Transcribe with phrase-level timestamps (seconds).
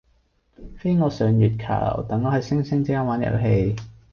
[0.79, 1.65] 飛我上月球，
[2.09, 3.75] 等我喺星星之間玩遊戲